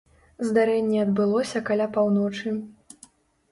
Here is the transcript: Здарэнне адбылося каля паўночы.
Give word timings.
Здарэнне 0.47 0.97
адбылося 1.03 1.63
каля 1.69 1.87
паўночы. 1.99 2.57